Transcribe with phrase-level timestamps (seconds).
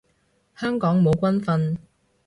[0.55, 1.77] 香港冇軍訓